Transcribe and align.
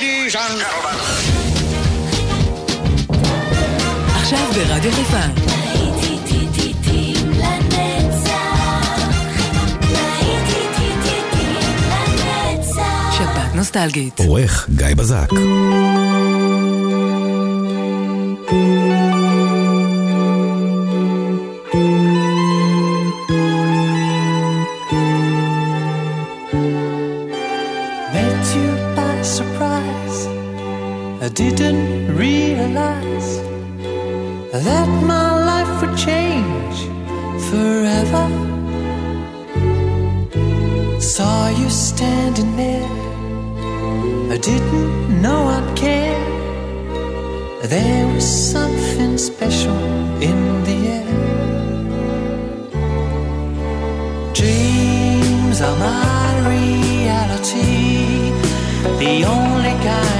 טדי 0.00 0.30
ז'אן 0.30 0.56
קרוון. 0.70 0.94
עכשיו 4.14 4.46
ברדיו 4.54 4.92
חיפה. 4.92 5.16
נוסטלגית. 13.54 14.20
עורך 14.20 14.68
גיא 14.76 14.94
בזק. 14.96 15.30
didn't 44.42 45.20
know 45.20 45.48
I'd 45.48 45.76
care. 45.76 46.18
There 47.62 48.06
was 48.14 48.24
something 48.24 49.18
special 49.18 49.76
in 50.22 50.64
the 50.64 50.78
air. 50.98 51.14
Dreams 54.32 55.60
are 55.60 55.76
my 55.76 56.48
reality, 56.48 58.32
the 58.98 59.24
only 59.26 59.74
kind. 59.84 60.19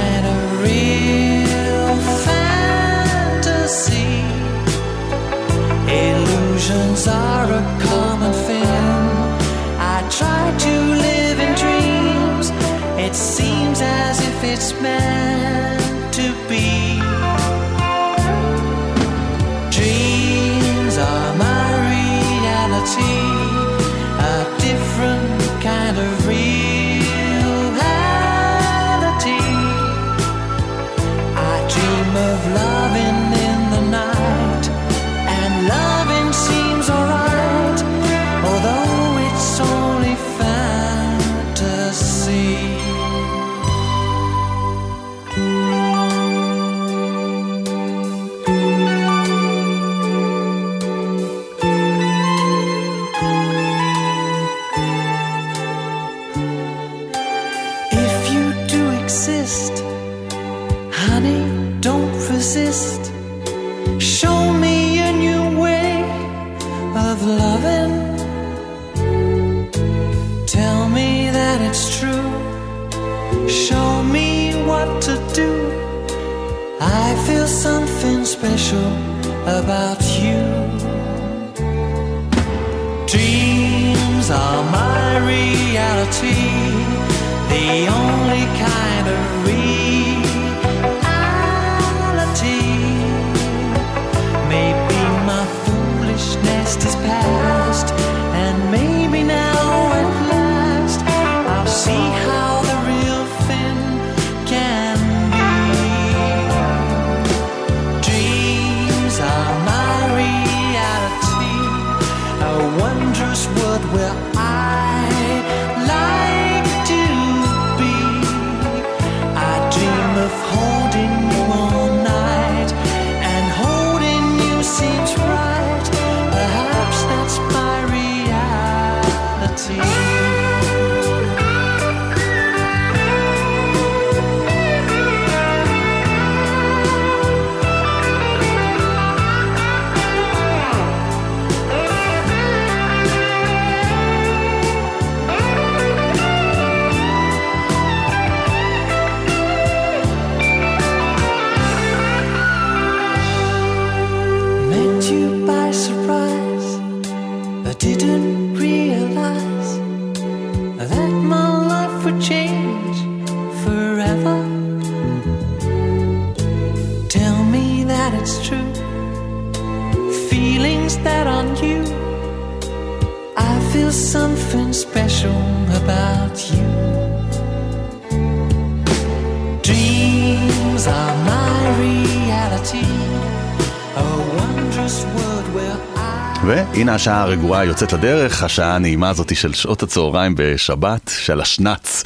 השעה 187.01 187.21
הרגועה 187.21 187.65
יוצאת 187.65 187.93
לדרך, 187.93 188.43
השעה 188.43 188.75
הנעימה 188.75 189.09
הזאת 189.09 189.35
של 189.35 189.53
שעות 189.53 189.83
הצהריים 189.83 190.33
בשבת, 190.37 191.11
של 191.17 191.41
השנץ. 191.41 192.03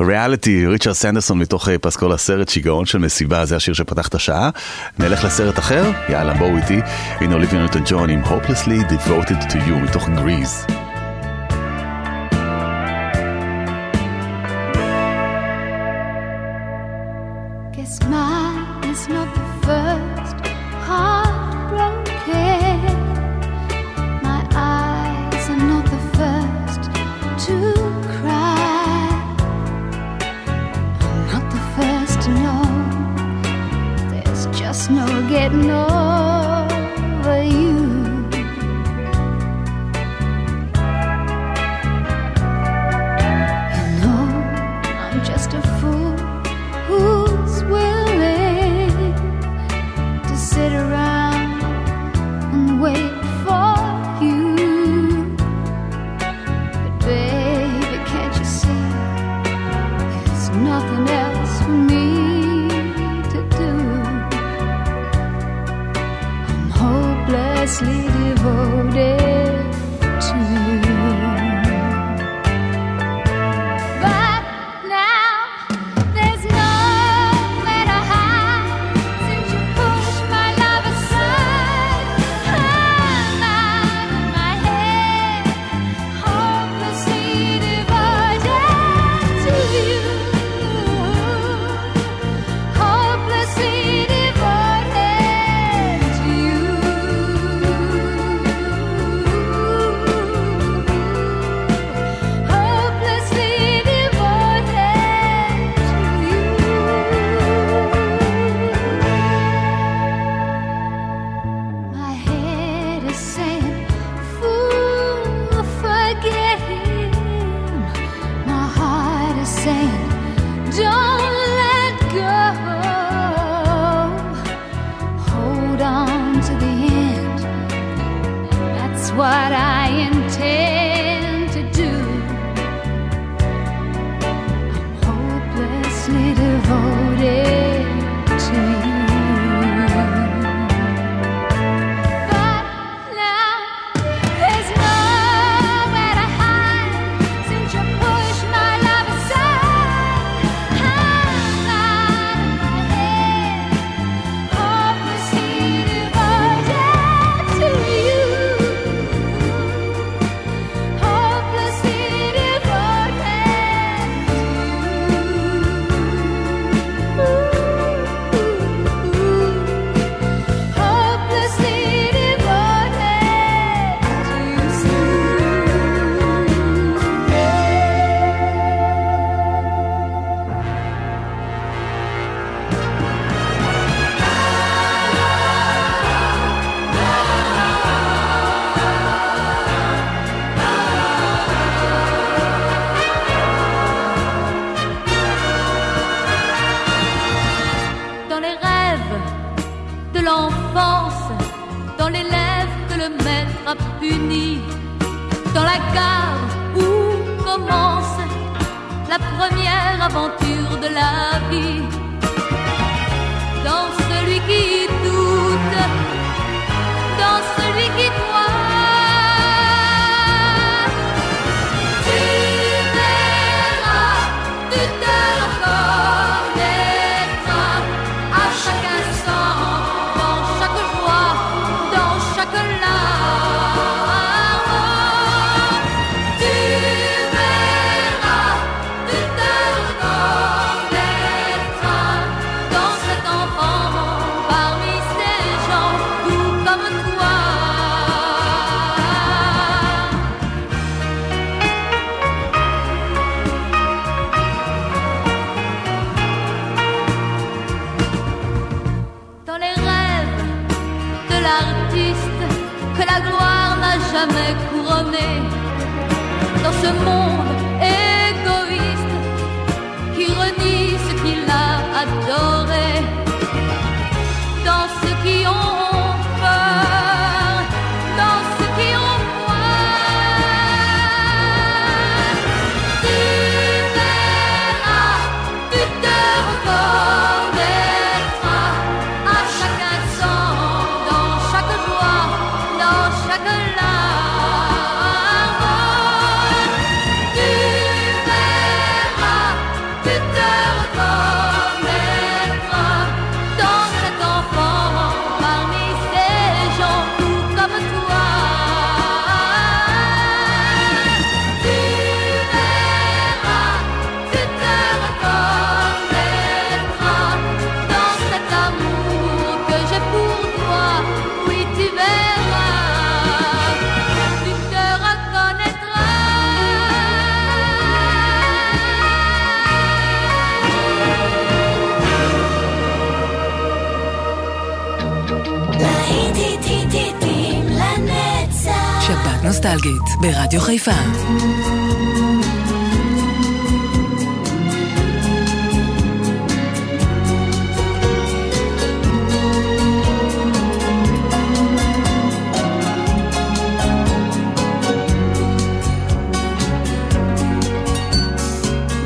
ריאליטי, 0.00 0.66
ריצ'רד 0.66 0.92
סנדרסון 0.92 1.38
מתוך 1.38 1.68
אה, 1.68 1.78
פסקול 1.78 2.12
הסרט 2.12 2.48
שיגעון 2.48 2.86
של 2.86 2.98
מסיבה, 2.98 3.44
זה 3.44 3.56
השיר 3.56 3.74
שפתח 3.74 4.08
את 4.08 4.14
השעה. 4.14 4.50
נלך 4.98 5.24
לסרט 5.24 5.58
אחר? 5.58 5.90
יאללה, 6.08 6.34
בואו 6.34 6.56
איתי. 6.56 6.80
הנה 7.20 7.34
אוליביה 7.34 7.62
נוטון 7.62 7.82
ג'ון 7.86 8.10
עם 8.10 8.24
Hopelessly 8.24 8.92
Devoted 8.92 9.52
to 9.52 9.54
You 9.54 9.74
מתוך 9.82 10.08
גריז. 10.08 10.75
nothing 60.56 61.08
else 61.08 61.62
for 61.62 61.76
me 61.90 62.68
to 63.32 63.40
do. 63.58 63.72
I'm 66.48 66.70
hopelessly. 66.70 68.15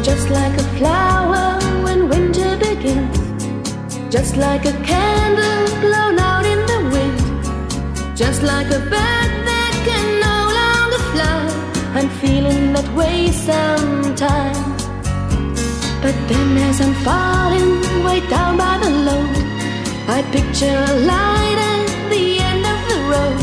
Just 0.03 0.29
like 0.29 0.59
a 0.59 0.67
flower 0.77 1.59
when 1.85 2.11
winter 2.11 2.59
begins, 2.59 3.47
just 4.11 4.37
like 4.37 4.67
a 4.67 4.73
candle 4.83 5.81
blown 5.81 6.19
out 6.19 6.45
in 6.45 6.61
the 6.67 6.81
wind, 6.93 8.15
just 8.15 8.43
like 8.43 8.67
a 8.67 8.81
bird. 8.91 9.20
Feeling 13.01 13.31
that 13.31 13.31
way 13.31 13.31
sometimes. 13.33 14.85
But 16.03 16.15
then 16.29 16.57
as 16.59 16.81
I'm 16.81 16.95
falling 17.05 18.05
way 18.05 18.21
down 18.29 18.57
by 18.57 18.79
the 18.79 18.91
load, 18.91 19.37
I 20.09 20.23
picture 20.33 20.67
a 20.67 20.95
light 21.07 21.59
at 21.73 22.11
the 22.11 22.41
end 22.41 22.65
of 22.67 22.81
the 22.91 22.99
road. 23.13 23.41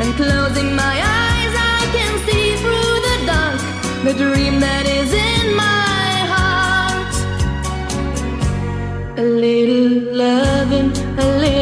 And 0.00 0.14
closing 0.14 0.74
my 0.76 0.96
eyes, 1.20 1.54
I 1.76 1.80
can 1.96 2.12
see 2.26 2.56
through 2.62 3.00
the 3.08 3.16
dark 3.26 3.60
the 4.04 4.14
dream 4.14 4.60
that 4.60 4.86
is 4.86 5.12
in 5.12 5.56
my 5.56 6.10
heart. 6.32 7.14
A 9.18 9.22
little 9.22 10.14
loving, 10.14 10.92
a 11.18 11.26
little 11.38 11.57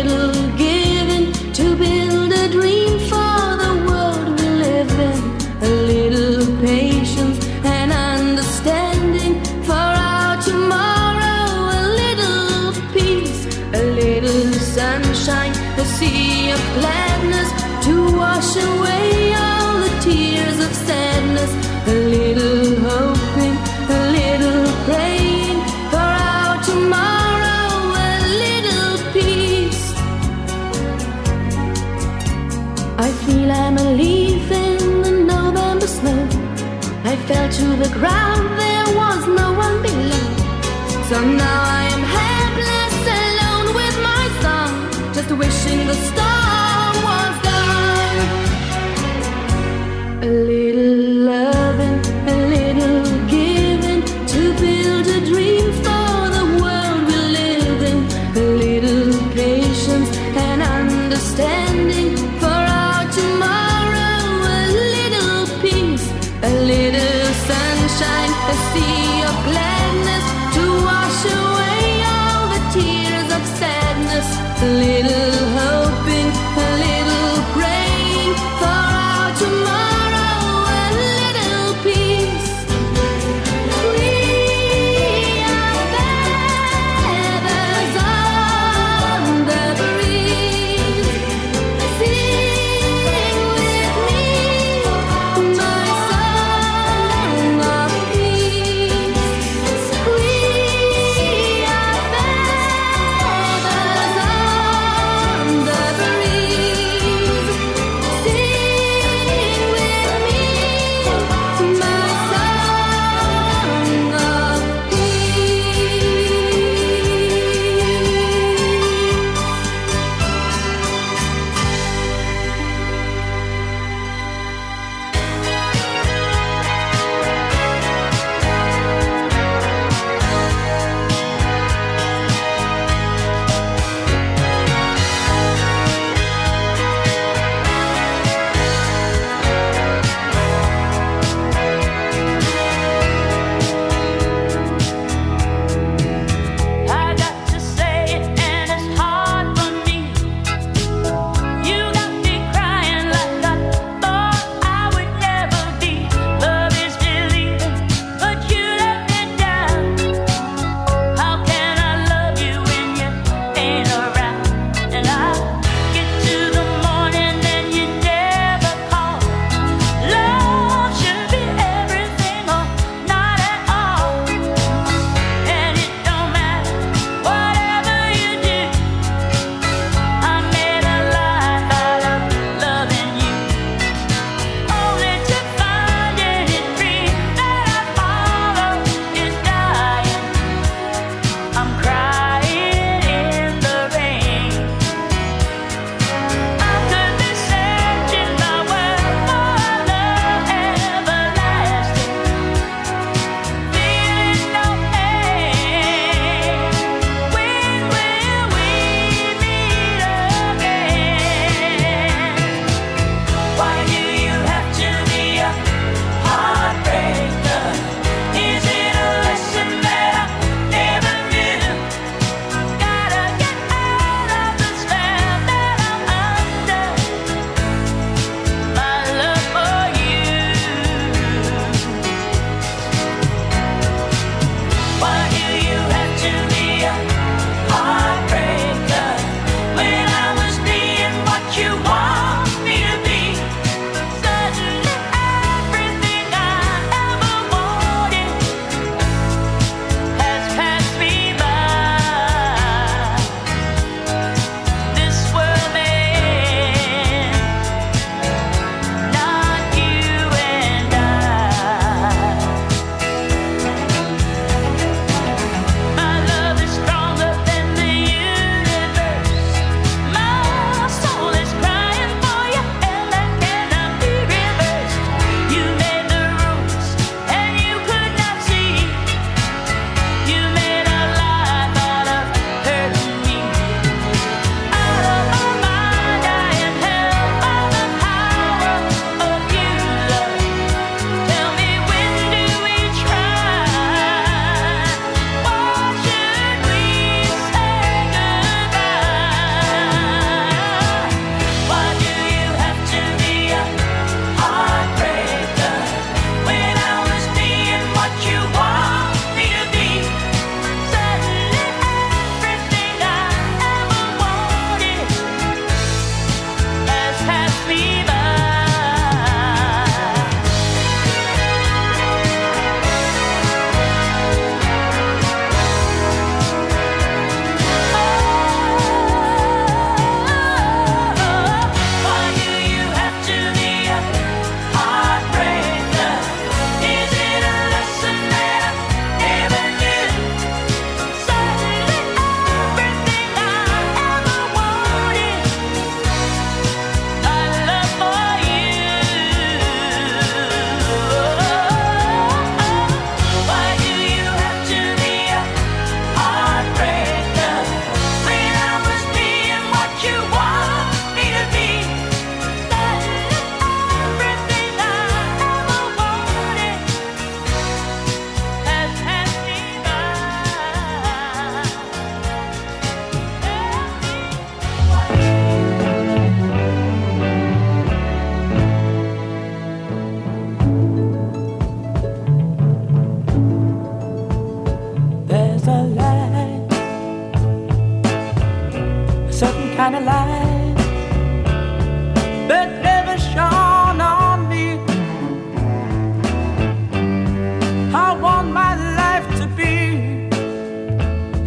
to 37.56 37.64
the 37.76 37.88
ground, 37.98 38.44
there 38.58 38.88
was 38.94 39.26
no 39.26 39.50
one 39.54 39.80
below. 39.80 40.28
So 41.08 41.16
now 41.24 41.62
I 41.80 41.84
am 41.96 42.02
helpless, 42.20 42.96
alone 43.22 43.68
with 43.80 43.96
my 44.10 44.24
song, 44.42 45.14
just 45.14 45.30
wishing 45.30 45.86
the 45.86 45.94
storm 45.94 46.25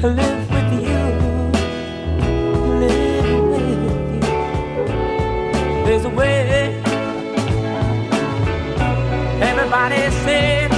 live 0.07 0.49
with 0.49 0.71
you, 0.81 1.01
live 2.79 3.43
with 3.51 3.69
you. 3.69 4.21
There's 5.85 6.05
a 6.05 6.09
way. 6.09 6.81
Everybody 9.41 10.09
said 10.23 10.71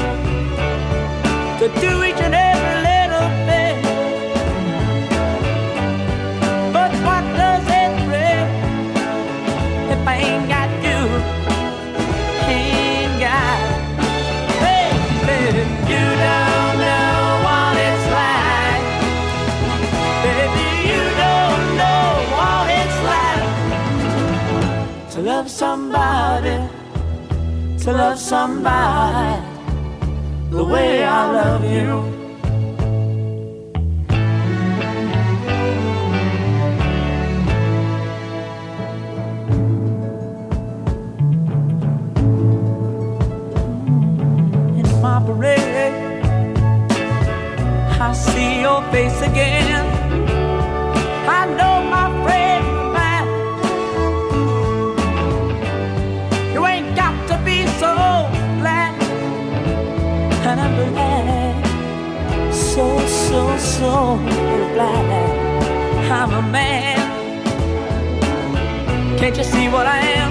to 1.60 1.68
do 1.80 2.02
it. 2.02 2.21
to 27.92 27.98
love 27.98 28.20
somebody 28.20 29.42
the 30.50 30.64
way 30.64 31.04
I 31.04 31.32
love 31.32 31.64
you. 31.66 32.22
I 48.04 48.14
see 48.14 48.62
your 48.62 48.82
face 48.92 49.22
again. 49.22 49.61
soul 63.82 64.20
in 64.20 64.74
black. 64.76 65.08
I'm 66.18 66.32
a 66.42 66.44
man. 66.58 67.00
Can't 69.18 69.36
you 69.38 69.44
see 69.44 69.68
what 69.70 69.88
I 69.88 70.00
am? 70.20 70.31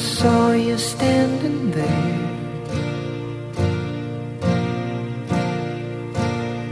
saw 0.00 0.52
you 0.52 0.78
standing 0.78 1.70
there. 1.72 2.30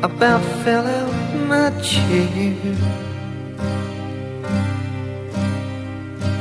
About 0.02 0.42
fell 0.64 0.86
out 0.86 1.34
my 1.46 1.70
chair. 1.82 2.56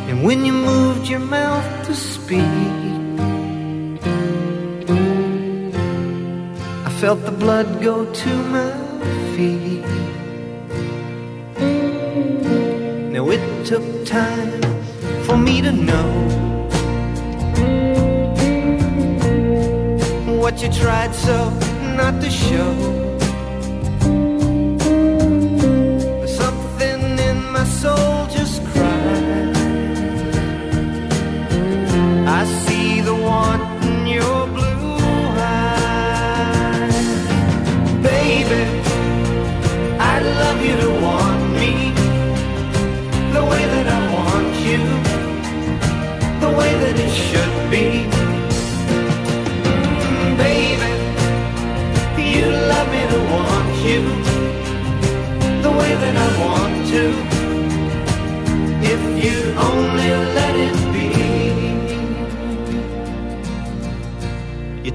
And 0.10 0.24
when 0.24 0.46
you 0.46 0.54
moved 0.54 1.08
your 1.10 1.20
mouth 1.20 1.86
to 1.88 1.94
speak, 1.94 2.40
I 6.88 6.90
felt 7.02 7.26
the 7.26 7.36
blood 7.44 7.82
go 7.82 8.06
to 8.06 8.32
my 8.56 8.72
feet. 9.36 9.86
Now 13.12 13.30
it 13.30 13.66
took 13.66 14.06
time 14.06 14.62
for 15.26 15.38
me 15.38 15.62
to 15.62 15.72
know. 15.72 16.47
you 20.62 20.70
tried 20.70 21.14
so 21.14 21.50
not 21.96 22.20
to 22.22 22.30
show. 22.30 23.07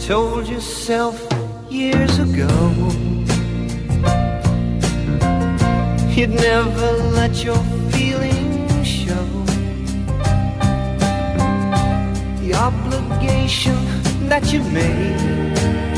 told 0.07 0.49
yourself 0.49 1.17
years 1.71 2.19
ago 2.19 2.49
You'd 6.11 6.31
never 6.31 6.93
let 7.15 7.43
your 7.43 7.63
feelings 7.91 8.87
show. 8.87 9.27
The 12.41 12.53
obligation 12.55 13.77
that 14.29 14.53
you 14.53 14.63
made 14.65 15.92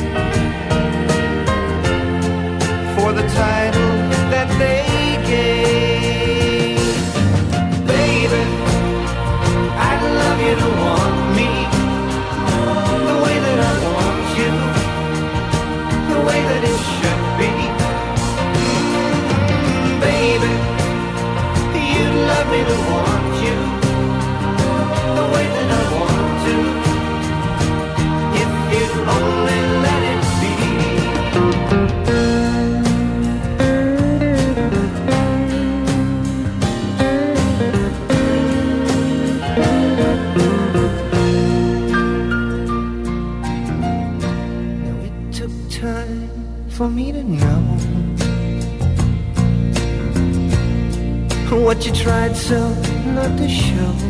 the 53.45 53.51
show. 53.51 54.04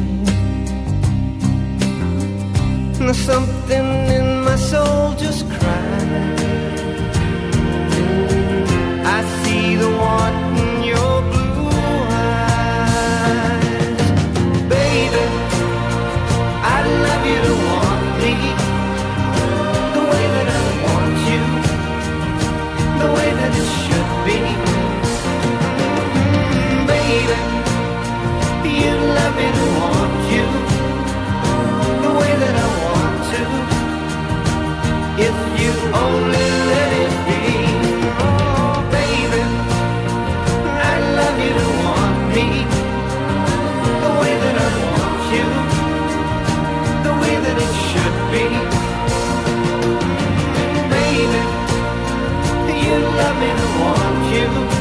be 53.45 53.53
the 53.53 53.69
one 53.85 54.71
you. 54.71 54.74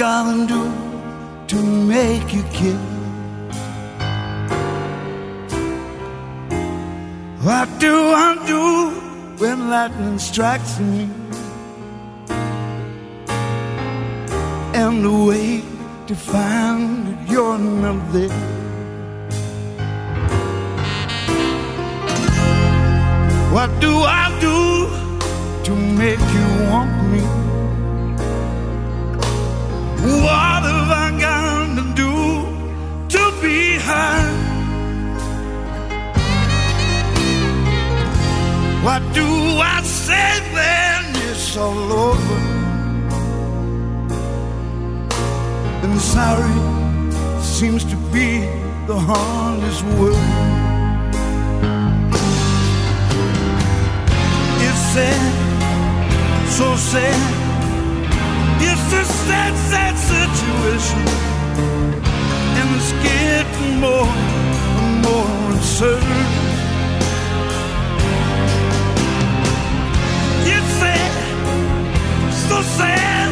gonna 0.00 0.46
do 0.46 0.62
to 1.46 1.62
make 1.62 2.32
you 2.32 2.42
care? 2.58 2.86
What 7.46 7.68
do 7.78 7.94
I 8.26 8.28
do 8.46 8.64
when 9.40 9.68
lightning 9.68 10.18
strikes 10.18 10.80
me? 10.80 11.02
And 14.72 15.04
the 15.04 15.16
way 15.28 15.62
to 16.06 16.14
find 16.14 17.06
that 17.06 17.30
you're 17.30 17.58
not 17.58 18.00
there. 18.14 18.59
Sad, 54.94 56.48
so 56.48 56.74
sad. 56.76 57.20
It's 58.60 58.92
a 58.92 59.04
sad, 59.04 59.54
sad 59.70 59.94
situation, 60.12 61.02
and 62.58 62.66
it's 62.76 62.92
getting 63.06 63.78
more 63.78 64.10
and 64.80 64.94
more 65.06 65.52
absurd. 65.54 66.02
It's 70.54 70.70
sad, 70.80 71.12
so 72.48 72.58
sad. 72.78 73.30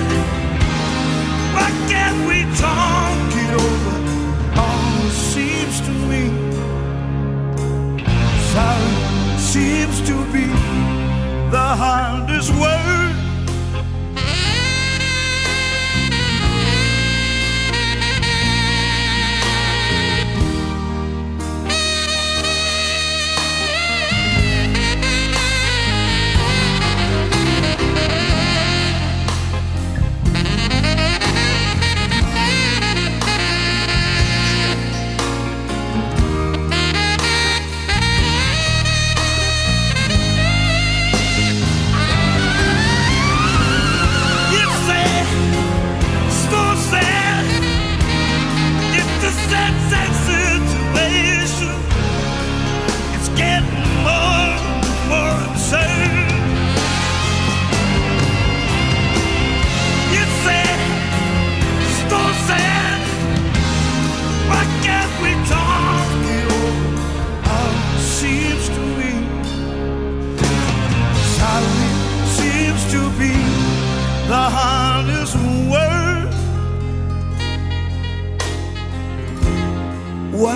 Why 1.54 1.70
can't 1.90 2.20
we 2.28 2.38
talk 2.64 3.30
it 3.44 3.52
over? 3.66 3.96
All 4.62 5.06
it 5.10 5.18
seems 5.32 5.76
to 5.86 5.92
me, 6.10 6.22
silence 8.52 9.42
seems 9.52 9.96
to 10.08 10.14
be 10.32 10.67
the 11.50 11.56
hardest 11.56 12.50
word. 12.50 13.07
It's 13.07 13.07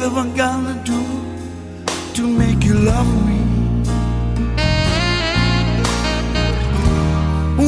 What 0.03 0.11
have 0.11 0.27
I 0.27 0.37
gotta 0.37 0.75
do 0.83 1.01
to 2.15 2.27
make 2.27 2.65
you 2.65 2.75
love 2.75 3.07
me? 3.25 3.39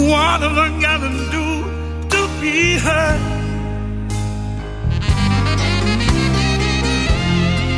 What 0.08 0.40
have 0.40 0.58
I 0.58 0.68
gotta 0.80 1.12
do 1.30 1.46
to 2.12 2.20
be 2.40 2.76
heard? 2.86 3.20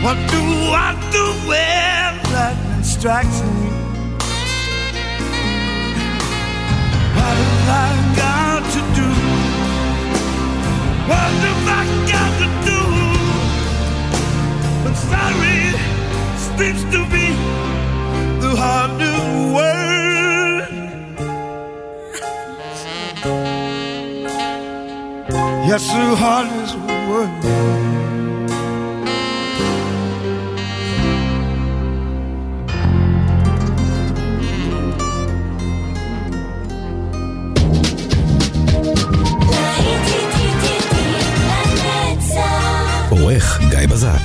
What 0.02 0.16
do 0.32 0.42
I 0.72 0.90
do 1.12 1.24
when 1.46 2.32
lightning 2.32 2.82
strikes 2.82 3.42
me? 3.42 3.68
What 7.14 7.36
have 7.44 7.68
I 7.68 7.92
got 8.22 8.62
to 8.72 8.80
do? 9.00 9.08
What 11.10 11.30
have 11.44 11.68
I 11.68 12.10
got 12.10 12.15
sorry 15.05 15.61
seems 16.57 16.83
to 16.93 16.99
be 17.13 17.27
the 18.43 18.51
hardest 18.57 19.25
word. 19.55 20.67
Yes, 25.69 25.87
the 25.87 26.15
hardest 26.15 26.75
word. 27.09 27.31
עורך 43.09 43.59
גיא 43.69 43.87
בזק. 43.87 44.24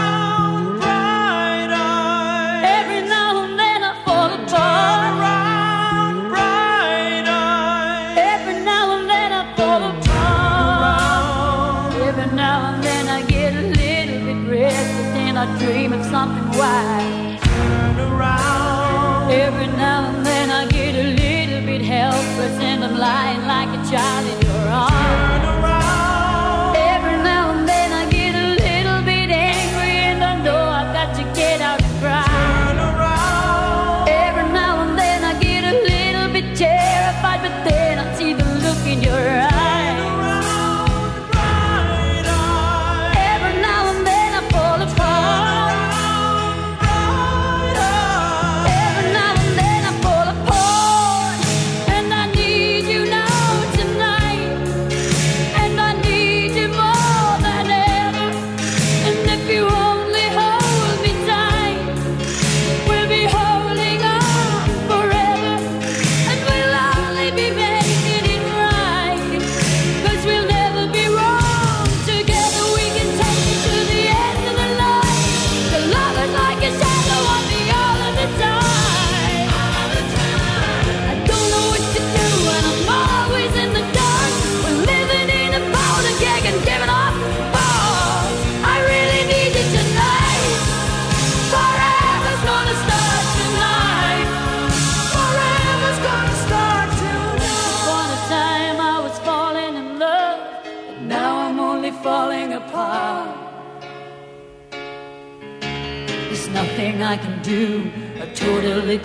I 15.41 15.57
dream 15.57 15.91
of 15.91 16.05
something 16.05 16.55
wild. 16.55 17.41
Turn 17.41 17.99
around. 17.99 19.31
Every 19.31 19.65
now 19.75 20.13
and 20.13 20.23
then 20.23 20.51
I 20.51 20.67
get 20.67 20.93
a 20.93 21.07
little 21.19 21.65
bit 21.65 21.81
helpless 21.81 22.59
and 22.59 22.83
I'm 22.83 22.95
lying 22.95 23.47
like 23.47 23.69
a 23.69 23.81
child 23.89 24.40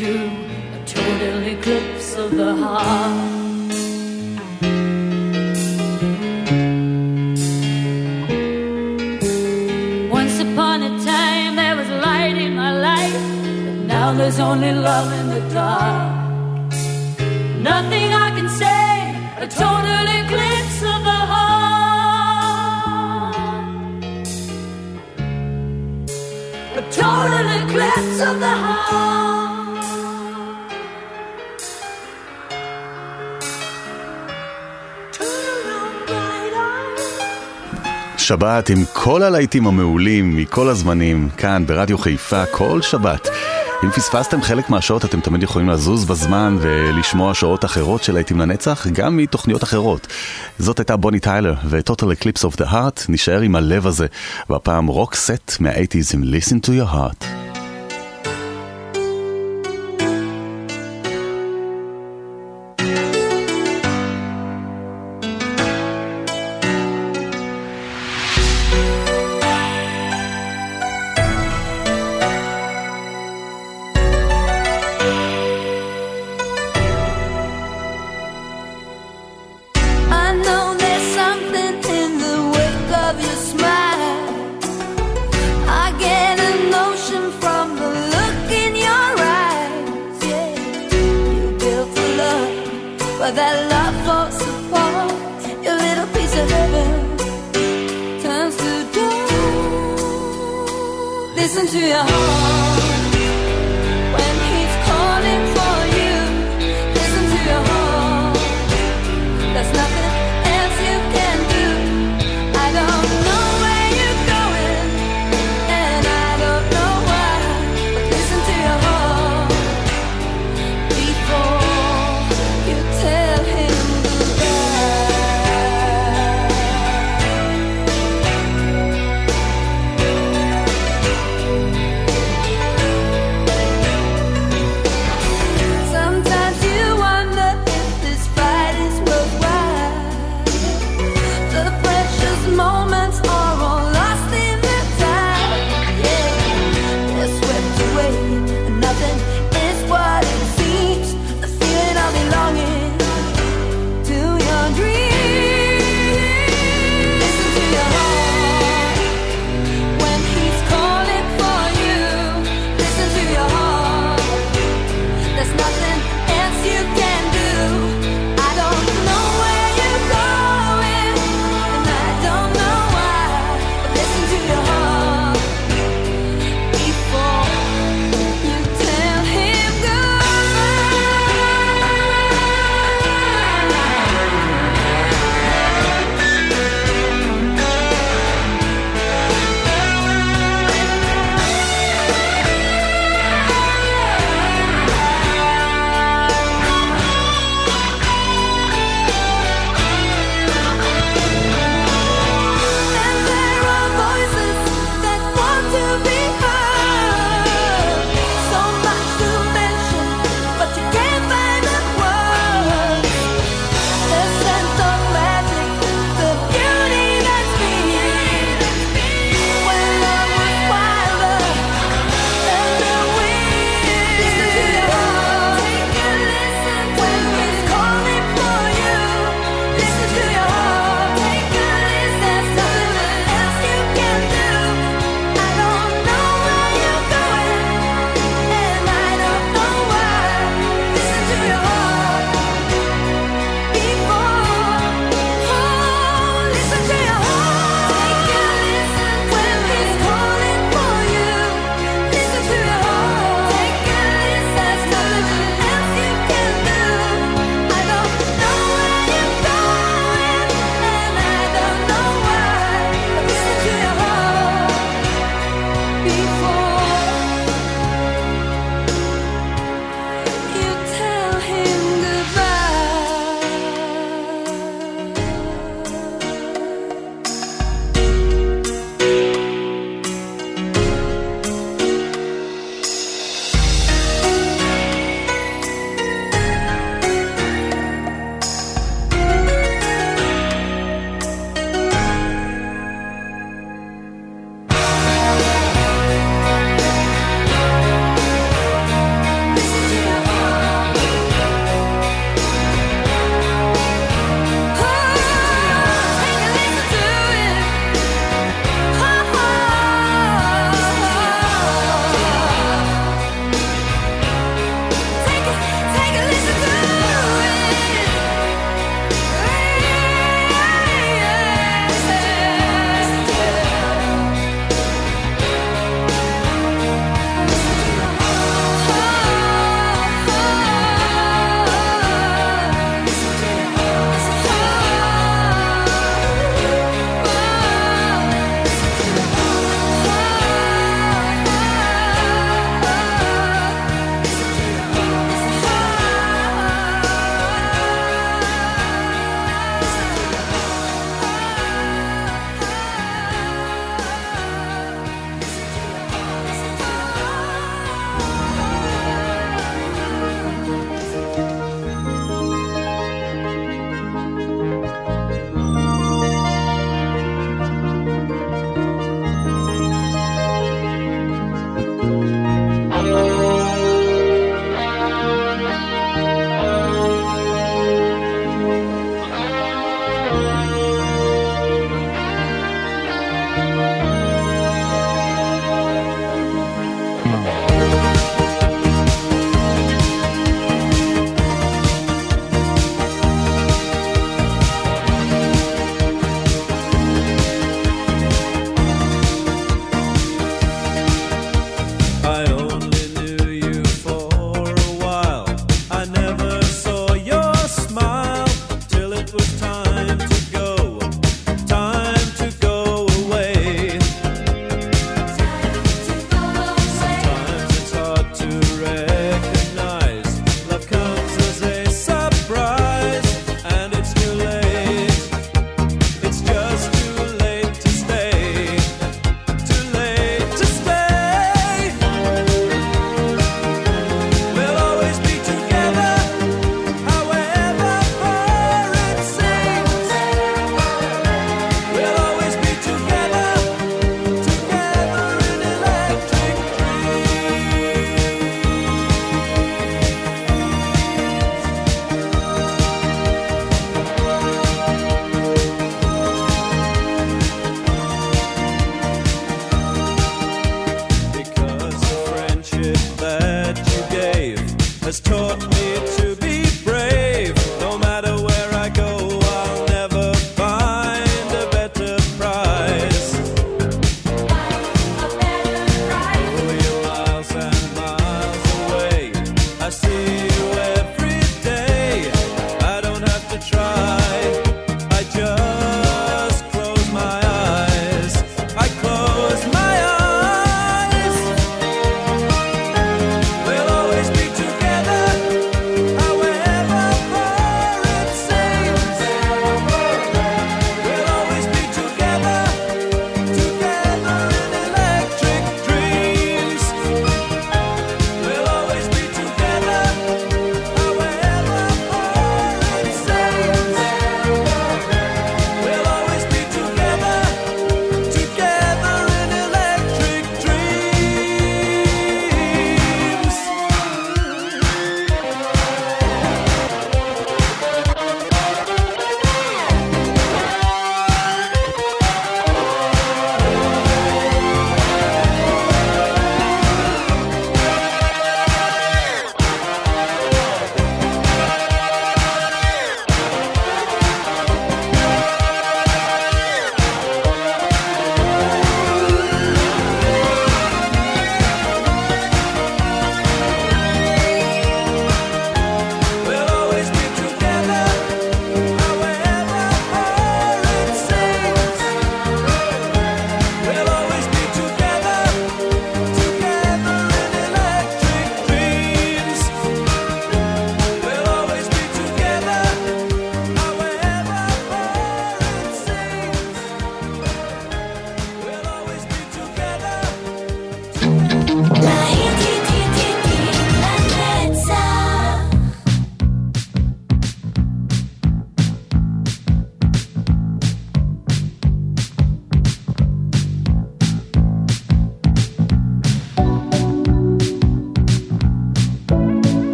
do 0.00 0.06
a 0.06 0.82
total 0.86 1.42
eclipse 1.42 2.16
of 2.16 2.34
the 2.34 2.56
heart. 2.56 3.09
שבת 38.40 38.70
עם 38.70 38.84
כל 38.92 39.22
הלהיטים 39.22 39.66
המעולים 39.66 40.36
מכל 40.36 40.68
הזמנים, 40.68 41.28
כאן 41.36 41.66
ברדיו 41.66 41.98
חיפה, 41.98 42.46
כל 42.46 42.82
שבת. 42.82 43.28
אם 43.84 43.90
פספסתם 43.90 44.42
חלק 44.42 44.70
מהשעות, 44.70 45.04
אתם 45.04 45.20
תמיד 45.20 45.42
יכולים 45.42 45.68
לזוז 45.68 46.04
בזמן 46.04 46.56
ולשמוע 46.60 47.34
שעות 47.34 47.64
אחרות 47.64 48.02
של 48.02 48.14
להיטים 48.14 48.40
לנצח, 48.40 48.86
גם 48.86 49.16
מתוכניות 49.16 49.62
אחרות. 49.62 50.06
זאת 50.58 50.78
הייתה 50.78 50.96
בוני 50.96 51.20
טיילר 51.20 51.54
ו-Total 51.64 52.04
Eclipse 52.22 52.44
of 52.44 52.60
the 52.60 52.72
Heart, 52.72 53.06
נשאר 53.08 53.40
עם 53.40 53.56
הלב 53.56 53.86
הזה, 53.86 54.06
והפעם 54.50 54.86
רוק 54.86 55.14
סט 55.14 55.60
מה-80's 55.60 56.14
עם 56.14 56.22
Listen 56.22 56.66
to 56.66 56.68
your 56.68 56.94
heart. 56.94 57.39
That 93.32 93.70
love 93.70 93.94
falls 94.04 94.42
apart. 94.42 95.12
Your 95.62 95.76
little 95.76 96.06
piece 96.08 96.34
of 96.36 96.50
heaven 96.50 97.16
Turns 98.20 98.56
to 98.56 98.84
dust. 98.92 99.32
Listen 101.36 101.66
to 101.68 101.78
your 101.78 102.02
heart. 102.02 102.49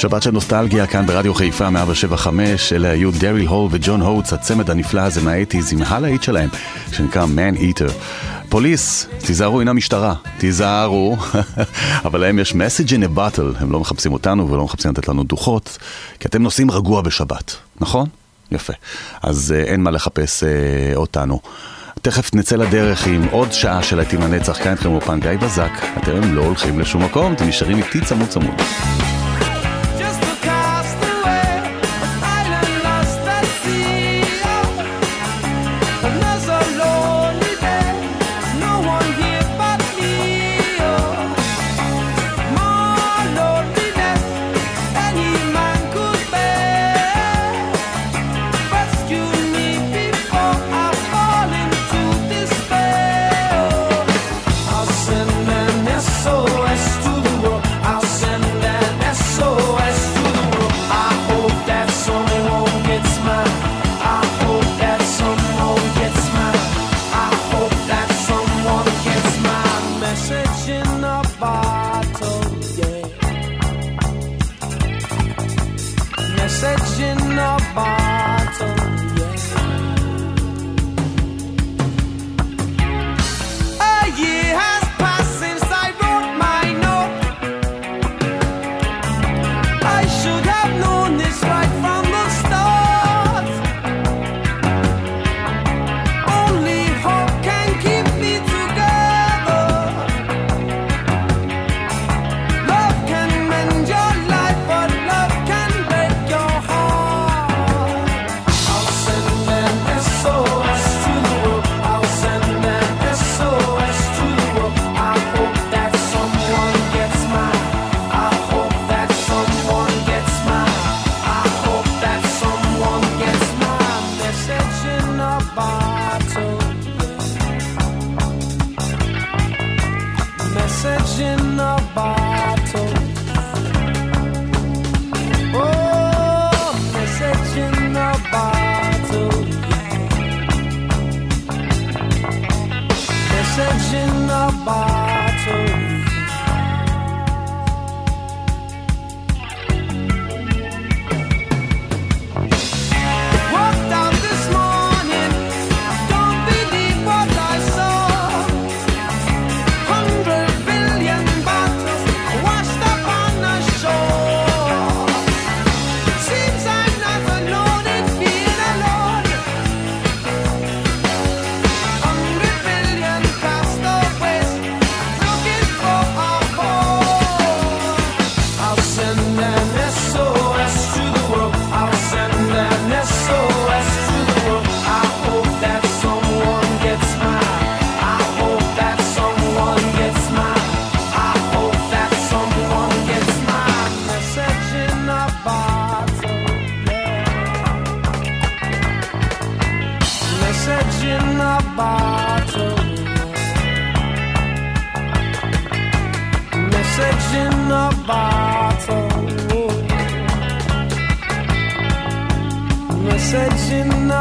שבת 0.00 0.22
של 0.22 0.30
נוסטלגיה 0.30 0.86
כאן 0.86 1.06
ברדיו 1.06 1.34
חיפה 1.34 1.70
175, 1.70 2.72
אלה 2.72 2.90
היו 2.90 3.10
דריל 3.10 3.46
הול 3.46 3.68
וג'ון 3.70 4.00
הוטס, 4.00 4.32
הצמד 4.32 4.70
הנפלא 4.70 5.00
הזה 5.00 5.20
מהאתיז 5.22 5.72
עם 5.72 5.82
הלהיט 5.82 6.22
שלהם, 6.22 6.48
שנקרא 6.92 7.24
Man 7.24 7.58
Eater. 7.58 7.92
פוליס, 8.48 9.06
תיזהרו, 9.18 9.60
הנה 9.60 9.70
המשטרה, 9.70 10.14
תיזהרו, 10.38 11.16
אבל 12.04 12.20
להם 12.20 12.38
יש 12.38 12.52
message 12.52 12.88
in 12.88 13.02
a 13.14 13.18
bottle, 13.18 13.56
הם 13.58 13.72
לא 13.72 13.80
מחפשים 13.80 14.12
אותנו 14.12 14.50
ולא 14.50 14.64
מחפשים 14.64 14.90
לתת 14.90 15.08
לנו 15.08 15.24
דוחות, 15.24 15.78
כי 16.20 16.28
אתם 16.28 16.42
נוסעים 16.42 16.70
רגוע 16.70 17.02
בשבת, 17.02 17.56
נכון? 17.80 18.08
יפה. 18.52 18.72
אז 19.22 19.54
אה, 19.56 19.62
אין 19.62 19.82
מה 19.82 19.90
לחפש 19.90 20.44
אה, 20.44 20.48
אותנו. 20.96 21.40
תכף 22.02 22.34
נצא 22.34 22.56
לדרך 22.56 23.06
עם 23.06 23.24
עוד 23.30 23.52
שעה 23.52 23.82
של 23.82 23.98
הייתי 23.98 24.16
מנצח, 24.16 24.58
כאן 24.64 24.72
איתכם 24.72 24.90
אופן 24.90 25.20
גיא 25.20 25.36
בזק, 25.40 25.72
אתם 25.98 26.34
לא 26.34 26.44
הולכים 26.44 26.80
לשום 26.80 27.04
מקום, 27.04 27.32
אתם 27.32 27.48
נשארים 27.48 27.78
איתי 27.78 28.00
צמוד 28.00 28.28
צמוד. 28.28 28.60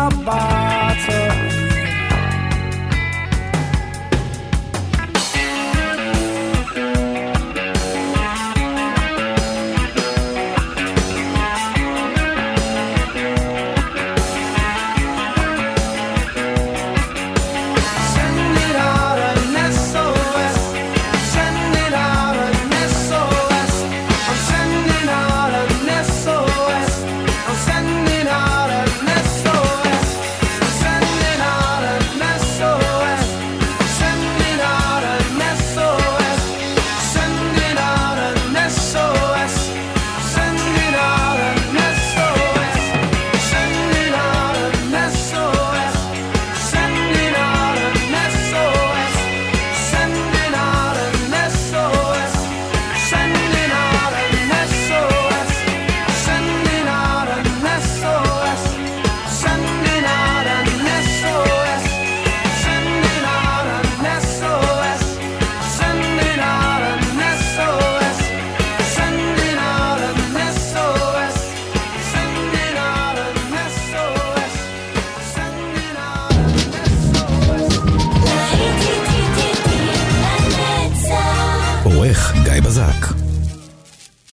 bye. 0.10 0.59